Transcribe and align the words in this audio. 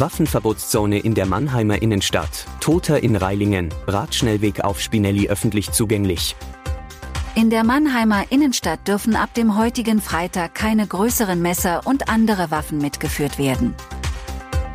Waffenverbotszone 0.00 0.98
in 0.98 1.14
der 1.14 1.26
Mannheimer 1.26 1.82
Innenstadt. 1.82 2.46
Toter 2.60 3.02
in 3.02 3.16
Reilingen. 3.16 3.68
Radschnellweg 3.86 4.64
auf 4.64 4.80
Spinelli 4.80 5.28
öffentlich 5.28 5.72
zugänglich. 5.72 6.36
In 7.34 7.50
der 7.50 7.64
Mannheimer 7.64 8.24
Innenstadt 8.30 8.88
dürfen 8.88 9.14
ab 9.14 9.34
dem 9.34 9.58
heutigen 9.58 10.00
Freitag 10.00 10.54
keine 10.54 10.86
größeren 10.86 11.42
Messer 11.42 11.82
und 11.84 12.08
andere 12.08 12.50
Waffen 12.50 12.78
mitgeführt 12.78 13.38
werden. 13.38 13.74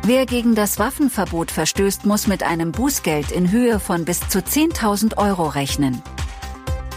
Wer 0.04 0.26
gegen 0.26 0.54
das 0.54 0.78
Waffenverbot 0.78 1.50
verstößt, 1.50 2.06
muss 2.06 2.28
mit 2.28 2.44
einem 2.44 2.70
Bußgeld 2.70 3.32
in 3.32 3.50
Höhe 3.50 3.80
von 3.80 4.04
bis 4.04 4.20
zu 4.28 4.38
10.000 4.38 5.18
Euro 5.18 5.48
rechnen. 5.48 6.02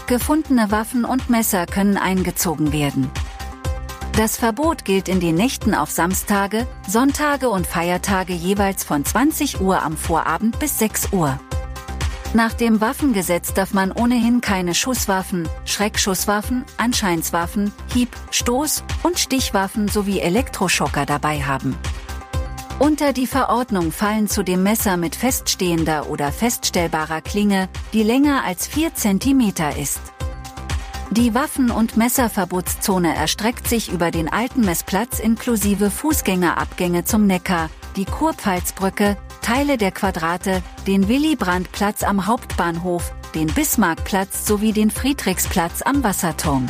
Gefundene 0.06 0.70
Waffen 0.70 1.04
und 1.04 1.30
Messer 1.30 1.66
können 1.66 1.96
eingezogen 1.96 2.72
werden. 2.72 3.10
Das 4.16 4.36
Verbot 4.36 4.84
gilt 4.84 5.08
in 5.08 5.20
den 5.20 5.36
Nächten 5.36 5.74
auf 5.74 5.90
Samstage, 5.90 6.66
Sonntage 6.86 7.48
und 7.48 7.66
Feiertage 7.66 8.32
jeweils 8.32 8.84
von 8.84 9.04
20 9.04 9.60
Uhr 9.60 9.82
am 9.82 9.96
Vorabend 9.96 10.58
bis 10.58 10.78
6 10.78 11.12
Uhr. 11.12 11.38
Nach 12.34 12.52
dem 12.52 12.80
Waffengesetz 12.80 13.54
darf 13.54 13.72
man 13.72 13.92
ohnehin 13.92 14.40
keine 14.40 14.74
Schusswaffen, 14.74 15.48
Schreckschusswaffen, 15.64 16.64
Anscheinswaffen, 16.76 17.72
Hieb-, 17.92 18.16
Stoß- 18.30 18.82
und 19.02 19.18
Stichwaffen 19.18 19.88
sowie 19.88 20.20
Elektroschocker 20.20 21.06
dabei 21.06 21.42
haben. 21.42 21.76
Unter 22.78 23.12
die 23.12 23.26
Verordnung 23.26 23.90
fallen 23.92 24.28
zudem 24.28 24.62
Messer 24.62 24.96
mit 24.96 25.16
feststehender 25.16 26.08
oder 26.08 26.32
feststellbarer 26.32 27.20
Klinge, 27.20 27.68
die 27.92 28.02
länger 28.02 28.44
als 28.44 28.66
4 28.66 28.94
cm 28.94 29.52
ist. 29.80 30.00
Die 31.12 31.34
Waffen- 31.34 31.72
und 31.72 31.96
Messerverbotszone 31.96 33.16
erstreckt 33.16 33.66
sich 33.66 33.92
über 33.92 34.12
den 34.12 34.32
alten 34.32 34.60
Messplatz 34.60 35.18
inklusive 35.18 35.90
Fußgängerabgänge 35.90 37.02
zum 37.02 37.26
Neckar, 37.26 37.68
die 37.96 38.04
Kurpfalzbrücke, 38.04 39.16
Teile 39.42 39.76
der 39.76 39.90
Quadrate, 39.90 40.62
den 40.86 41.08
Willy-Brandt-Platz 41.08 42.04
am 42.04 42.28
Hauptbahnhof, 42.28 43.12
den 43.34 43.48
Bismarckplatz 43.48 44.46
sowie 44.46 44.72
den 44.72 44.92
Friedrichsplatz 44.92 45.82
am 45.82 46.04
Wasserturm. 46.04 46.68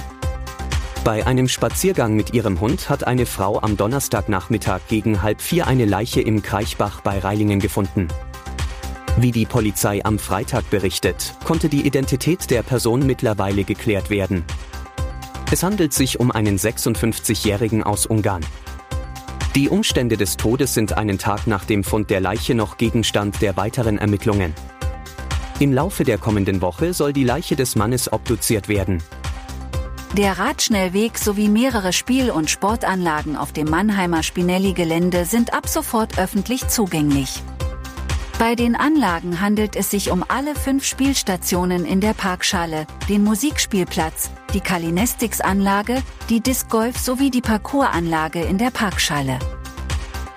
Bei 1.04 1.26
einem 1.26 1.46
Spaziergang 1.46 2.14
mit 2.14 2.32
ihrem 2.32 2.60
Hund 2.60 2.88
hat 2.88 3.06
eine 3.06 3.26
Frau 3.26 3.60
am 3.60 3.76
Donnerstagnachmittag 3.76 4.80
gegen 4.88 5.20
halb 5.20 5.42
vier 5.42 5.66
eine 5.66 5.84
Leiche 5.84 6.22
im 6.22 6.40
Kraichbach 6.40 7.02
bei 7.02 7.18
Reilingen 7.18 7.60
gefunden. 7.60 8.08
Wie 9.22 9.32
die 9.32 9.44
Polizei 9.44 10.02
am 10.02 10.18
Freitag 10.18 10.70
berichtet, 10.70 11.34
konnte 11.44 11.68
die 11.68 11.86
Identität 11.86 12.50
der 12.50 12.62
Person 12.62 13.04
mittlerweile 13.04 13.64
geklärt 13.64 14.08
werden. 14.08 14.44
Es 15.50 15.62
handelt 15.62 15.92
sich 15.92 16.18
um 16.18 16.30
einen 16.30 16.58
56-Jährigen 16.58 17.82
aus 17.82 18.06
Ungarn. 18.06 18.42
Die 19.54 19.68
Umstände 19.68 20.16
des 20.16 20.38
Todes 20.38 20.72
sind 20.72 20.94
einen 20.94 21.18
Tag 21.18 21.46
nach 21.46 21.66
dem 21.66 21.84
Fund 21.84 22.08
der 22.08 22.20
Leiche 22.20 22.54
noch 22.54 22.78
Gegenstand 22.78 23.42
der 23.42 23.58
weiteren 23.58 23.98
Ermittlungen. 23.98 24.54
Im 25.58 25.74
Laufe 25.74 26.04
der 26.04 26.16
kommenden 26.16 26.62
Woche 26.62 26.94
soll 26.94 27.12
die 27.12 27.24
Leiche 27.24 27.56
des 27.56 27.76
Mannes 27.76 28.10
obduziert 28.10 28.68
werden. 28.68 29.02
Der 30.16 30.38
Radschnellweg 30.38 31.18
sowie 31.18 31.48
mehrere 31.48 31.92
Spiel- 31.92 32.30
und 32.30 32.48
Sportanlagen 32.48 33.36
auf 33.36 33.52
dem 33.52 33.68
Mannheimer 33.68 34.22
Spinelli-Gelände 34.22 35.26
sind 35.26 35.52
ab 35.52 35.68
sofort 35.68 36.18
öffentlich 36.18 36.68
zugänglich. 36.68 37.42
Bei 38.40 38.54
den 38.54 38.74
Anlagen 38.74 39.42
handelt 39.42 39.76
es 39.76 39.90
sich 39.90 40.10
um 40.10 40.24
alle 40.26 40.54
fünf 40.54 40.86
Spielstationen 40.86 41.84
in 41.84 42.00
der 42.00 42.14
Parkschale, 42.14 42.86
den 43.06 43.22
Musikspielplatz, 43.22 44.30
die 44.54 44.60
Kalinestics-Anlage, 44.60 46.02
die 46.30 46.40
Disc 46.40 46.70
Golf 46.70 46.96
sowie 46.96 47.30
die 47.30 47.42
Parcoursanlage 47.42 48.40
in 48.40 48.56
der 48.56 48.70
Parkschale. 48.70 49.38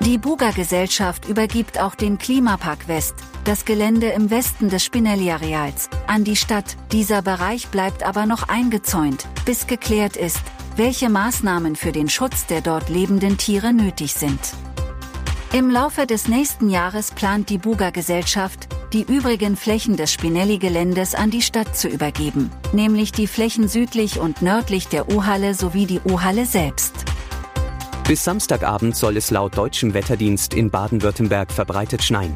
Die 0.02 0.18
Buga-Gesellschaft 0.18 1.30
übergibt 1.30 1.80
auch 1.80 1.96
den 1.96 2.18
Klimapark 2.18 2.90
West, 2.90 3.16
das 3.46 3.64
Gelände 3.64 4.08
im 4.08 4.30
Westen 4.30 4.68
des 4.68 4.84
Spinelli-Areals, 4.84 5.90
an 6.06 6.26
die 6.26 6.36
Stadt. 6.36 6.76
Dieser 6.92 7.22
Bereich 7.22 7.70
bleibt 7.70 8.04
aber 8.04 8.26
noch 8.26 8.50
eingezäunt, 8.50 9.30
bis 9.46 9.66
geklärt 9.66 10.18
ist, 10.18 10.42
welche 10.76 11.08
Maßnahmen 11.08 11.78
für 11.78 11.94
den 11.94 12.10
Schutz 12.10 12.48
der 12.48 12.60
dort 12.60 12.90
lebenden 12.90 13.38
Tiere 13.38 13.72
nötig 13.72 14.14
sind. 14.14 14.42
Im 15.56 15.70
Laufe 15.70 16.08
des 16.08 16.28
nächsten 16.28 16.68
Jahres 16.68 17.12
plant 17.12 17.48
die 17.52 17.60
Buga-Gesellschaft, 17.60 18.70
die 18.92 19.04
übrigen 19.04 19.56
Flächen 19.56 19.96
des 19.96 20.12
Spinelli-Geländes 20.12 21.14
an 21.14 21.30
die 21.30 21.44
Stadt 21.44 21.78
zu 21.78 21.88
übergeben, 21.88 22.50
nämlich 22.72 23.12
die 23.12 23.28
Flächen 23.28 23.68
südlich 23.68 24.20
und 24.20 24.42
nördlich 24.42 24.88
der 24.88 25.14
U-Halle 25.14 25.54
sowie 25.54 25.86
die 25.86 26.00
U-Halle 26.00 26.48
selbst. 26.48 27.06
Bis 28.08 28.24
Samstagabend 28.24 28.96
soll 28.96 29.16
es 29.16 29.30
laut 29.30 29.56
deutschem 29.56 29.94
Wetterdienst 29.94 30.56
in 30.56 30.72
Baden-Württemberg 30.72 31.52
verbreitet 31.52 32.02
schneien. 32.02 32.36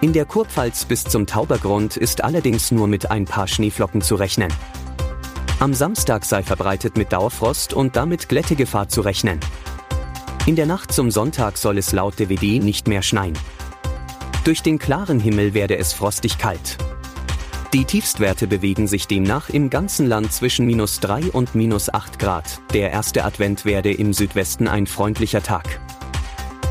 In 0.00 0.12
der 0.12 0.24
Kurpfalz 0.24 0.84
bis 0.84 1.02
zum 1.02 1.26
Taubergrund 1.26 1.96
ist 1.96 2.22
allerdings 2.22 2.70
nur 2.70 2.86
mit 2.86 3.10
ein 3.10 3.24
paar 3.24 3.48
Schneeflocken 3.48 4.02
zu 4.02 4.14
rechnen. 4.14 4.52
Am 5.58 5.74
Samstag 5.74 6.24
sei 6.24 6.44
verbreitet 6.44 6.96
mit 6.96 7.12
Dauerfrost 7.12 7.72
und 7.72 7.96
damit 7.96 8.28
Glättegefahr 8.28 8.88
zu 8.88 9.00
rechnen. 9.00 9.40
In 10.46 10.56
der 10.56 10.66
Nacht 10.66 10.92
zum 10.92 11.10
Sonntag 11.10 11.56
soll 11.56 11.78
es 11.78 11.92
laut 11.92 12.18
DVD 12.18 12.58
nicht 12.58 12.86
mehr 12.86 13.00
schneien. 13.00 13.32
Durch 14.44 14.60
den 14.60 14.78
klaren 14.78 15.18
Himmel 15.18 15.54
werde 15.54 15.78
es 15.78 15.94
frostig 15.94 16.36
kalt. 16.36 16.76
Die 17.72 17.86
Tiefstwerte 17.86 18.46
bewegen 18.46 18.86
sich 18.86 19.08
demnach 19.08 19.48
im 19.48 19.70
ganzen 19.70 20.06
Land 20.06 20.34
zwischen 20.34 20.66
minus 20.66 21.00
3 21.00 21.30
und 21.30 21.54
minus 21.54 21.92
8 21.92 22.18
Grad. 22.18 22.60
Der 22.74 22.90
erste 22.90 23.24
Advent 23.24 23.64
werde 23.64 23.90
im 23.90 24.12
Südwesten 24.12 24.68
ein 24.68 24.86
freundlicher 24.86 25.42
Tag. 25.42 25.80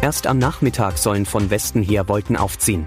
Erst 0.03 0.27
am 0.27 0.37
Nachmittag 0.37 0.99
sollen 0.99 1.25
von 1.25 1.49
Westen 1.49 1.81
her 1.81 2.07
Wolken 2.07 2.37
aufziehen. 2.37 2.85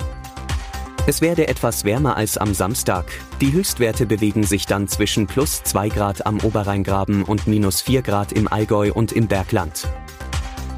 Es 1.09 1.21
werde 1.21 1.49
etwas 1.49 1.85
wärmer 1.85 2.17
als 2.17 2.39
am 2.39 2.55
Samstag. 2.55 3.07
Die 3.41 3.53
Höchstwerte 3.53 4.07
bewegen 4.07 4.45
sich 4.45 4.67
dann 4.67 4.87
zwischen 4.87 5.27
plus 5.27 5.65
2 5.65 5.89
Grad 5.89 6.27
am 6.27 6.39
Oberrheingraben 6.41 7.25
und 7.25 7.49
minus 7.49 7.81
4 7.81 8.03
Grad 8.03 8.31
im 8.31 8.47
Allgäu 8.47 8.93
und 8.93 9.11
im 9.11 9.27
Bergland. 9.27 9.89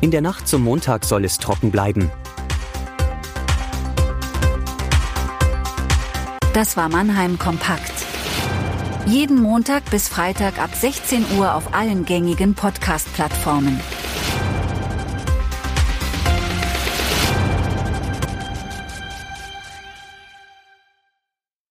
In 0.00 0.12
der 0.12 0.20
Nacht 0.20 0.47
zum 0.47 0.62
Montag 0.62 1.04
soll 1.04 1.25
es 1.25 1.38
trocken 1.38 1.72
bleiben. 1.72 2.10
Das 6.53 6.76
war 6.76 6.88
Mannheim 6.88 7.38
Kompakt. 7.38 7.92
Jeden 9.06 9.42
Montag 9.42 9.91
bis 9.91 10.08
Freitag 10.08 10.58
ab 10.60 10.70
16 10.72 11.25
Uhr 11.37 11.54
auf 11.54 11.75
allen 11.75 12.04
gängigen 12.04 12.54
Podcast-Plattformen. 12.54 13.81